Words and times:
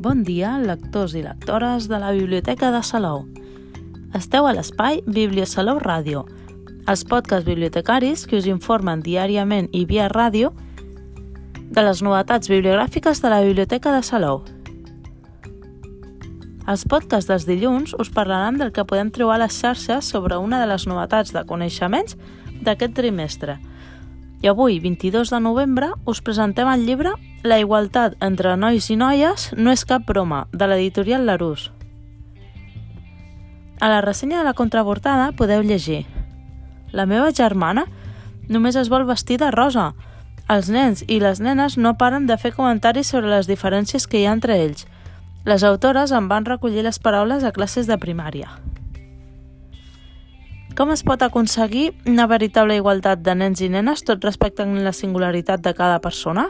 Bon 0.00 0.22
dia, 0.24 0.54
lectors 0.56 1.12
i 1.12 1.20
lectores 1.20 1.84
de 1.84 1.98
la 2.00 2.14
Biblioteca 2.16 2.70
de 2.72 2.78
Salou. 2.80 3.26
Esteu 4.16 4.46
a 4.48 4.54
l'espai 4.56 5.02
Bibliosalou 5.04 5.76
Ràdio, 5.76 6.22
els 6.88 7.02
podcasts 7.04 7.44
bibliotecaris 7.44 8.22
que 8.24 8.38
us 8.40 8.48
informen 8.48 9.02
diàriament 9.04 9.68
i 9.76 9.82
via 9.84 10.06
ràdio 10.08 10.54
de 11.68 11.84
les 11.84 12.00
novetats 12.00 12.48
bibliogràfiques 12.48 13.20
de 13.20 13.28
la 13.28 13.42
Biblioteca 13.44 13.92
de 13.92 14.00
Salou. 14.00 14.40
Els 16.64 16.86
podcasts 16.88 17.28
dels 17.28 17.44
dilluns 17.44 17.92
us 18.00 18.08
parlaran 18.08 18.56
del 18.56 18.72
que 18.72 18.88
podem 18.88 19.12
trobar 19.12 19.36
a 19.36 19.44
les 19.44 19.60
xarxes 19.60 20.08
sobre 20.08 20.40
una 20.40 20.62
de 20.64 20.72
les 20.72 20.88
novetats 20.88 21.36
de 21.36 21.44
coneixements 21.44 22.16
d'aquest 22.64 22.96
trimestre. 22.96 23.60
I 24.42 24.48
avui, 24.48 24.80
22 24.80 25.28
de 25.28 25.40
novembre, 25.40 25.90
us 26.08 26.22
presentem 26.24 26.68
el 26.72 26.86
llibre 26.86 27.12
La 27.44 27.58
igualtat 27.60 28.14
entre 28.24 28.54
nois 28.56 28.86
i 28.88 28.96
noies 28.96 29.50
no 29.56 29.72
és 29.72 29.84
cap 29.84 30.06
broma, 30.08 30.46
de 30.52 30.68
l'editorial 30.68 31.26
Larús. 31.28 31.70
A 33.80 33.88
la 33.92 34.00
ressenya 34.00 34.38
de 34.40 34.44
la 34.44 34.56
contraportada 34.56 35.32
podeu 35.36 35.60
llegir 35.62 36.06
La 36.92 37.04
meva 37.04 37.32
germana 37.36 37.84
només 38.48 38.76
es 38.76 38.88
vol 38.88 39.04
vestir 39.04 39.38
de 39.38 39.50
rosa. 39.52 39.92
Els 40.48 40.72
nens 40.72 41.04
i 41.06 41.20
les 41.20 41.40
nenes 41.40 41.76
no 41.76 41.94
paren 42.00 42.26
de 42.26 42.36
fer 42.40 42.54
comentaris 42.56 43.12
sobre 43.12 43.30
les 43.30 43.46
diferències 43.46 44.08
que 44.08 44.20
hi 44.20 44.26
ha 44.26 44.32
entre 44.32 44.56
ells. 44.56 44.88
Les 45.44 45.64
autores 45.64 46.12
en 46.12 46.28
van 46.32 46.48
recollir 46.48 46.82
les 46.84 46.98
paraules 46.98 47.44
a 47.44 47.52
classes 47.52 47.86
de 47.86 48.00
primària. 48.00 48.48
Com 50.80 50.88
es 50.94 51.02
pot 51.04 51.20
aconseguir 51.20 51.90
una 52.08 52.24
veritable 52.24 52.78
igualtat 52.78 53.20
de 53.20 53.34
nens 53.36 53.60
i 53.60 53.66
nenes 53.68 54.00
tot 54.00 54.22
respectant 54.24 54.70
la 54.80 54.94
singularitat 54.96 55.60
de 55.60 55.74
cada 55.76 55.98
persona? 56.00 56.46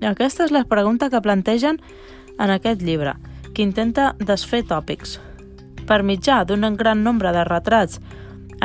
Aquesta 0.00 0.46
és 0.46 0.54
la 0.56 0.62
pregunta 0.64 1.10
que 1.12 1.20
plantegen 1.20 1.76
en 2.40 2.54
aquest 2.54 2.80
llibre, 2.80 3.12
que 3.52 3.60
intenta 3.60 4.14
desfer 4.16 4.62
tòpics. 4.64 5.18
Per 5.84 6.00
mitjà 6.00 6.38
d'un 6.48 6.64
gran 6.80 7.04
nombre 7.04 7.34
de 7.36 7.44
retrats, 7.44 8.00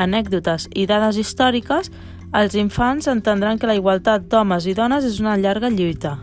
anècdotes 0.00 0.70
i 0.72 0.88
dades 0.88 1.20
històriques, 1.20 1.92
els 2.32 2.56
infants 2.56 3.12
entendran 3.12 3.60
que 3.60 3.68
la 3.68 3.76
igualtat 3.76 4.32
d'homes 4.32 4.64
i 4.64 4.72
dones 4.72 5.04
és 5.04 5.20
una 5.20 5.36
llarga 5.36 5.68
lluita. 5.68 6.16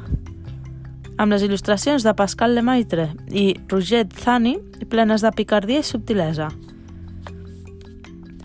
Amb 1.22 1.30
les 1.30 1.46
il·lustracions 1.46 2.02
de 2.02 2.18
Pascal 2.18 2.58
Lemaitre 2.58 3.12
i 3.30 3.52
Roger 3.70 4.08
Zani, 4.18 4.58
plenes 4.90 5.22
de 5.22 5.38
picardia 5.38 5.86
i 5.86 5.92
subtilesa. 5.94 6.50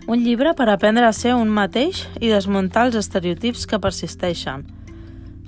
Un 0.09 0.25
llibre 0.25 0.55
per 0.57 0.71
aprendre 0.73 1.05
a 1.05 1.13
ser 1.13 1.35
un 1.37 1.53
mateix 1.53 2.07
i 2.17 2.33
desmuntar 2.33 2.89
els 2.89 2.97
estereotips 2.97 3.69
que 3.69 3.79
persisteixen– 3.79 4.65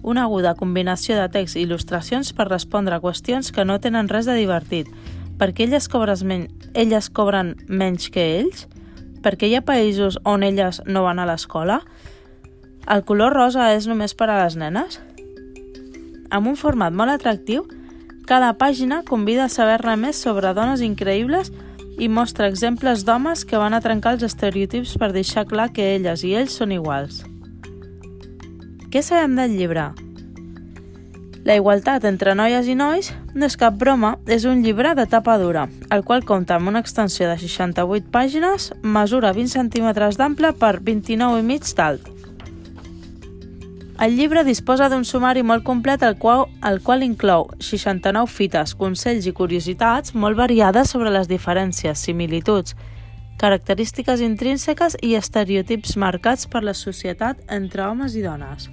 una 0.03 0.23
aguda 0.23 0.55
combinació 0.55 1.15
de 1.17 1.27
text 1.29 1.57
i 1.57 1.65
il·lustracions 1.65 2.31
per 2.33 2.47
respondre 2.49 2.95
a 2.95 3.01
qüestions 3.01 3.51
que 3.53 3.65
no 3.65 3.79
tenen 3.79 4.09
res 4.09 4.25
de 4.25 4.35
divertit. 4.35 4.87
perquè 5.41 5.63
elles, 5.65 5.87
cobres 5.89 6.21
men 6.23 6.47
elles 6.75 7.09
cobren 7.09 7.55
menys 7.67 8.09
que 8.13 8.21
ells? 8.39 8.67
Perquè 9.23 9.47
hi 9.47 9.55
ha 9.55 9.65
països 9.65 10.19
on 10.23 10.43
elles 10.43 10.81
no 10.85 11.01
van 11.03 11.17
a 11.19 11.25
l'escola? 11.25 11.81
El 12.87 13.03
color 13.03 13.33
rosa 13.33 13.73
és 13.73 13.87
només 13.87 14.13
per 14.13 14.29
a 14.29 14.43
les 14.43 14.55
nenes? 14.55 14.99
Amb 16.29 16.47
un 16.47 16.55
format 16.55 16.93
molt 16.93 17.09
atractiu, 17.09 17.65
cada 18.27 18.53
pàgina 18.53 19.03
convida 19.03 19.45
a 19.45 19.49
saber-ne 19.49 19.95
més 19.97 20.15
sobre 20.15 20.53
dones 20.53 20.81
increïbles 20.81 21.49
i 21.49 21.53
mostra 22.09 22.47
exemples 22.47 23.05
d'homes 23.05 23.43
que 23.45 23.59
van 23.59 23.73
a 23.73 23.81
trencar 23.81 24.15
els 24.15 24.23
estereotips 24.27 24.95
per 24.97 25.11
deixar 25.11 25.45
clar 25.49 25.71
que 25.73 25.95
elles 25.95 26.23
i 26.23 26.35
ells 26.37 26.55
són 26.57 26.71
iguals. 26.75 27.23
Què 28.91 29.03
sabem 29.03 29.35
del 29.39 29.57
llibre? 29.57 29.91
La 31.45 31.55
igualtat 31.57 32.03
entre 32.05 32.35
noies 32.37 32.67
i 32.69 32.75
nois 32.77 33.09
no 33.33 33.47
és 33.47 33.57
cap 33.57 33.77
broma, 33.81 34.15
és 34.27 34.45
un 34.45 34.61
llibre 34.61 34.93
de 34.97 35.07
tapa 35.09 35.39
dura, 35.41 35.67
el 35.89 36.03
qual 36.05 36.25
compta 36.27 36.59
amb 36.59 36.69
una 36.69 36.83
extensió 36.83 37.29
de 37.29 37.37
68 37.41 38.11
pàgines, 38.13 38.71
mesura 38.83 39.33
20 39.33 39.55
centímetres 39.55 40.19
d'ample 40.21 40.53
per 40.53 40.77
29 40.85 41.41
i 41.41 41.47
mig 41.47 41.65
d'alt. 41.77 42.20
El 44.01 44.15
llibre 44.17 44.41
disposa 44.41 44.87
d'un 44.89 45.03
sumari 45.05 45.43
molt 45.45 45.61
complet 45.61 46.01
el 46.01 46.15
qual, 46.17 46.47
el 46.65 46.79
qual 46.81 47.03
inclou 47.05 47.43
69 47.61 48.31
fites, 48.33 48.71
consells 48.73 49.27
i 49.29 49.33
curiositats 49.37 50.15
molt 50.17 50.39
variades 50.39 50.89
sobre 50.89 51.11
les 51.13 51.29
diferències, 51.29 52.01
similituds, 52.01 52.73
característiques 53.37 54.23
intrínseques 54.25 54.97
i 55.05 55.13
estereotips 55.19 55.93
marcats 56.01 56.49
per 56.49 56.63
la 56.65 56.73
societat 56.73 57.45
entre 57.59 57.85
homes 57.85 58.17
i 58.17 58.25
dones. 58.25 58.71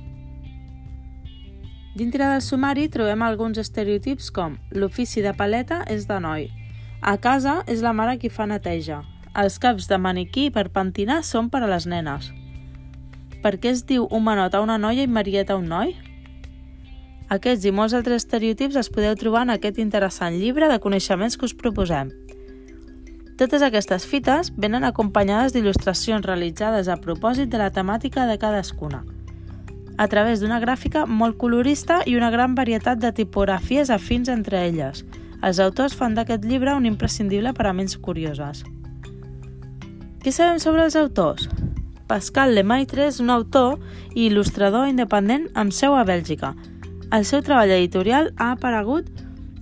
Dintre 2.01 2.25
del 2.25 2.41
sumari 2.41 2.89
trobem 2.89 3.29
alguns 3.29 3.61
estereotips 3.61 4.33
com 4.33 4.57
l'ofici 4.73 5.21
de 5.21 5.37
paleta 5.37 5.83
és 5.93 6.09
de 6.09 6.23
noi, 6.25 6.49
a 7.05 7.19
casa 7.21 7.61
és 7.69 7.85
la 7.85 7.93
mare 7.93 8.17
qui 8.17 8.33
fa 8.33 8.49
neteja, 8.49 9.03
els 9.37 9.61
caps 9.61 9.93
de 9.93 10.01
maniquí 10.01 10.49
per 10.49 10.71
pentinar 10.73 11.21
són 11.21 11.53
per 11.53 11.67
a 11.67 11.75
les 11.77 11.85
nenes. 11.85 12.33
Per 13.43 13.55
què 13.59 13.73
es 13.75 13.85
diu 13.87 14.07
homenot 14.11 14.55
a 14.55 14.63
una 14.65 14.79
noia 14.79 15.05
i 15.07 15.11
marieta 15.11 15.55
a 15.55 15.61
un 15.61 15.69
noi? 15.71 15.95
Aquests 17.29 17.69
i 17.69 17.75
molts 17.75 17.95
altres 17.95 18.25
estereotips 18.25 18.79
els 18.81 18.91
podeu 18.95 19.15
trobar 19.21 19.45
en 19.47 19.55
aquest 19.57 19.79
interessant 19.79 20.39
llibre 20.41 20.71
de 20.71 20.81
coneixements 20.81 21.37
que 21.37 21.47
us 21.47 21.55
proposem. 21.55 22.11
Totes 23.39 23.63
aquestes 23.63 24.09
fites 24.09 24.51
venen 24.57 24.85
acompanyades 24.85 25.55
d'il·lustracions 25.55 26.27
realitzades 26.27 26.89
a 26.89 26.99
propòsit 26.99 27.53
de 27.53 27.63
la 27.63 27.71
temàtica 27.71 28.27
de 28.27 28.41
cadascuna– 28.41 29.05
a 29.99 30.07
través 30.07 30.39
d'una 30.41 30.61
gràfica 30.63 31.05
molt 31.11 31.37
colorista 31.43 31.99
i 32.07 32.15
una 32.17 32.31
gran 32.31 32.55
varietat 32.55 33.01
de 33.03 33.11
tipografies 33.13 33.91
afins 33.91 34.31
entre 34.31 34.63
elles. 34.63 35.03
Els 35.43 35.59
autors 35.59 35.95
fan 35.99 36.15
d'aquest 36.15 36.47
llibre 36.47 36.75
un 36.79 36.87
imprescindible 36.87 37.53
per 37.53 37.67
a 37.67 37.73
ments 37.75 37.99
curioses. 37.99 38.63
Què 40.23 40.31
sabem 40.35 40.63
sobre 40.63 40.87
els 40.87 40.97
autors? 40.97 41.51
Pascal 42.09 42.55
Lemaitre 42.57 43.05
és 43.11 43.21
un 43.21 43.29
autor 43.31 43.77
i 44.15 44.27
il·lustrador 44.31 44.89
independent 44.89 45.47
amb 45.55 45.75
seu 45.77 45.93
a 45.95 46.07
Bèlgica. 46.09 46.55
El 47.13 47.25
seu 47.29 47.43
treball 47.45 47.71
editorial 47.77 48.33
ha 48.37 48.55
aparegut 48.57 49.11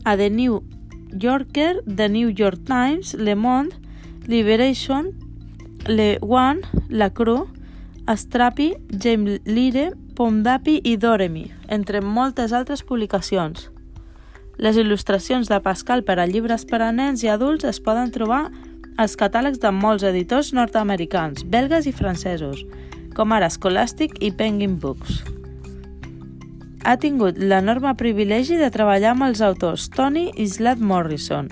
a 0.06 0.14
The 0.16 0.30
New 0.30 0.62
Yorker, 1.10 1.82
The 1.86 2.08
New 2.08 2.30
York 2.30 2.62
Times, 2.66 3.14
Le 3.14 3.34
Monde, 3.34 3.74
Liberation, 4.26 5.10
Le 5.86 6.18
One, 6.22 6.62
La 6.88 7.10
Crue, 7.10 7.46
Strapi, 8.14 8.74
James 8.90 9.40
Lire, 9.44 9.90
Pomdapi 10.14 10.80
i 10.84 10.96
Doremi, 10.96 11.50
entre 11.68 12.00
moltes 12.00 12.54
altres 12.54 12.82
publicacions. 12.86 13.70
Les 14.56 14.78
il·lustracions 14.78 15.50
de 15.50 15.58
Pascal 15.60 16.06
per 16.06 16.16
a 16.18 16.24
llibres 16.30 16.64
per 16.64 16.80
a 16.80 16.92
nens 16.94 17.26
i 17.26 17.28
adults 17.28 17.66
es 17.68 17.82
poden 17.82 18.14
trobar 18.14 18.46
als 18.96 19.16
catàlegs 19.16 19.60
de 19.60 19.72
molts 19.72 20.04
editors 20.06 20.52
nord-americans, 20.56 21.44
belgues 21.44 21.86
i 21.86 21.92
francesos, 21.92 22.62
com 23.16 23.32
ara 23.32 23.50
Scholastic 23.50 24.16
i 24.24 24.32
Penguin 24.32 24.78
Books. 24.80 25.22
Ha 26.86 26.96
tingut 27.02 27.38
l'enorme 27.38 27.92
privilegi 27.98 28.56
de 28.60 28.70
treballar 28.70 29.14
amb 29.14 29.26
els 29.26 29.42
autors 29.42 29.88
Tony 29.92 30.30
i 30.36 30.46
Slad 30.46 30.80
Morrison, 30.80 31.50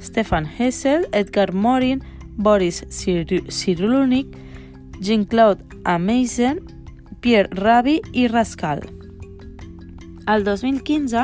Stefan 0.00 0.46
Hessel, 0.46 1.06
Edgar 1.12 1.52
Morin, 1.54 2.02
Boris 2.36 2.82
Cyrulnik, 2.90 4.34
Jean-Claude 5.00 5.64
Ameisen 5.84 6.60
Pierre 7.24 7.48
Rabi 7.52 8.02
i 8.12 8.28
Rascal. 8.28 8.82
El 10.26 10.44
2015, 10.44 11.22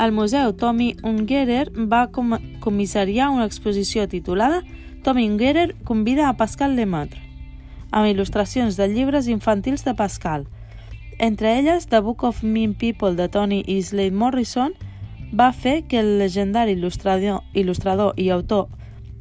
el 0.00 0.10
Museu 0.10 0.56
Tommy 0.58 0.96
Ungerer 1.04 1.70
va 1.86 2.08
com 2.10 2.34
comissariar 2.58 3.28
una 3.30 3.44
exposició 3.46 4.08
titulada 4.08 4.64
Tommy 5.02 5.30
Ungerer 5.30 5.74
convida 5.84 6.28
a 6.28 6.36
Pascal 6.36 6.76
Lemaitre, 6.76 7.22
amb 7.90 8.10
il·lustracions 8.10 8.76
de 8.76 8.88
llibres 8.88 9.28
infantils 9.32 9.84
de 9.84 9.94
Pascal. 9.96 10.46
Entre 11.18 11.58
elles, 11.58 11.86
The 11.88 12.00
Book 12.00 12.22
of 12.24 12.42
Mean 12.42 12.74
People 12.74 13.16
de 13.16 13.28
Tony 13.28 13.62
i 13.66 13.80
Slade 13.82 14.16
Morrison 14.16 14.74
va 15.32 15.52
fer 15.52 15.82
que 15.88 16.00
el 16.00 16.18
legendari 16.18 16.76
il·lustrador, 16.76 17.40
il·lustrador 17.54 18.12
i 18.20 18.30
autor 18.30 18.68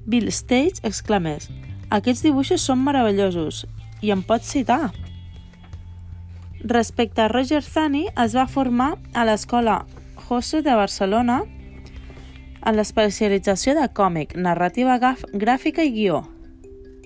Bill 0.05 0.27
Stage 0.33 0.83
exclamés 0.83 1.49
«Aquests 1.89 2.23
dibuixos 2.25 2.65
són 2.65 2.83
meravellosos 2.83 3.65
i 4.01 4.11
em 4.11 4.23
pots 4.23 4.51
citar?» 4.51 4.91
Respecte 6.59 7.23
a 7.23 7.29
Roger 7.31 7.61
Zani, 7.63 8.09
es 8.19 8.35
va 8.35 8.49
formar 8.51 8.97
a 9.13 9.23
l'escola 9.23 9.85
Jose 10.27 10.61
de 10.61 10.75
Barcelona 10.75 11.45
en 12.65 12.75
l'especialització 12.75 13.75
de 13.77 13.87
còmic, 13.95 14.35
narrativa 14.35 14.97
gràfica 14.99 15.85
i 15.85 15.93
guió. 15.95 16.23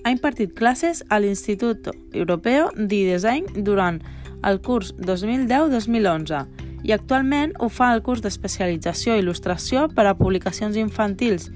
Ha 0.04 0.12
impartit 0.12 0.54
classes 0.58 1.04
a 1.10 1.20
l'Institut 1.20 1.88
Europeu 2.14 2.70
de 2.76 3.04
Design 3.12 3.64
durant 3.64 4.02
el 4.44 4.60
curs 4.62 4.92
2010-2011 5.00 6.44
i 6.84 6.92
actualment 6.92 7.54
ho 7.60 7.70
fa 7.72 7.94
el 7.96 8.02
curs 8.04 8.22
d'especialització 8.24 9.16
i 9.16 9.24
il·lustració 9.24 9.88
per 9.96 10.06
a 10.10 10.18
publicacions 10.20 10.76
infantils 10.80 11.48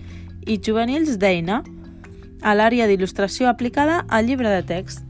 i 0.47 0.59
juvenils 0.63 1.17
d'Eina 1.19 1.63
a 2.41 2.53
l'àrea 2.55 2.87
d'il·lustració 2.87 3.49
aplicada 3.51 4.05
al 4.07 4.27
llibre 4.29 4.49
de 4.53 4.63
text. 4.63 5.03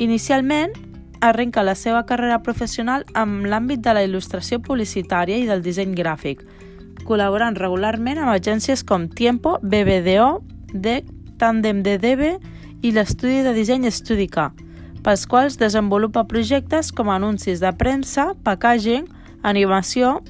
Inicialment, 0.00 0.74
arrenca 1.22 1.62
la 1.62 1.76
seva 1.78 2.02
carrera 2.04 2.40
professional 2.42 3.06
amb 3.14 3.46
l'àmbit 3.46 3.80
de 3.80 3.94
la 3.94 4.02
il·lustració 4.04 4.58
publicitària 4.60 5.38
i 5.38 5.46
del 5.46 5.62
disseny 5.62 5.94
gràfic, 5.94 6.42
col·laborant 7.06 7.56
regularment 7.58 8.20
amb 8.22 8.32
agències 8.32 8.82
com 8.86 9.08
Tiempo, 9.08 9.58
BBDO, 9.62 10.42
DEC, 10.72 11.08
Tandem 11.42 11.82
de 11.82 11.96
DB 11.98 12.36
i 12.86 12.92
l'estudi 12.94 13.40
de 13.42 13.52
disseny 13.56 13.88
Studica, 13.90 14.52
pels 15.02 15.24
quals 15.26 15.58
desenvolupa 15.58 16.22
projectes 16.30 16.92
com 16.94 17.10
anuncis 17.10 17.62
de 17.62 17.72
premsa, 17.74 18.30
packaging, 18.46 19.08
animació 19.42 20.20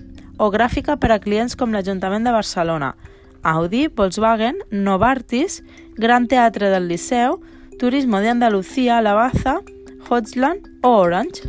o 0.41 0.49
gràfica 0.51 0.97
per 0.97 1.13
a 1.13 1.21
clients 1.21 1.57
com 1.59 1.75
l'Ajuntament 1.75 2.25
de 2.25 2.33
Barcelona, 2.33 2.95
Audi, 3.43 3.89
Volkswagen, 3.89 4.63
Novartis, 4.71 5.61
Gran 5.99 6.29
Teatre 6.29 6.71
del 6.73 6.89
Liceu, 6.89 7.41
Turismo 7.79 8.21
de 8.21 8.31
Andalucía, 8.31 9.03
La 9.03 9.15
Baza, 9.15 9.61
Hotsland 10.09 10.69
o 10.83 10.97
Orange. 11.03 11.43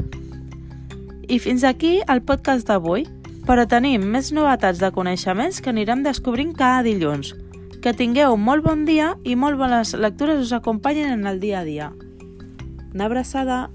I 1.30 1.40
fins 1.40 1.64
aquí 1.64 2.02
el 2.10 2.22
podcast 2.22 2.68
d'avui, 2.68 3.06
però 3.48 3.68
tenim 3.68 4.06
més 4.16 4.32
novetats 4.32 4.80
de 4.80 4.92
coneixements 4.96 5.60
que 5.62 5.74
anirem 5.74 6.04
descobrint 6.06 6.56
cada 6.56 6.84
dilluns. 6.88 7.34
Que 7.84 7.92
tingueu 7.92 8.38
un 8.38 8.44
molt 8.44 8.64
bon 8.64 8.86
dia 8.88 9.14
i 9.28 9.36
molt 9.36 9.60
bones 9.60 9.94
lectures 10.00 10.40
us 10.40 10.56
acompanyen 10.56 11.12
en 11.20 11.28
el 11.28 11.42
dia 11.44 11.60
a 11.60 11.68
dia. 11.68 11.92
Una 12.94 13.10
abraçada! 13.12 13.66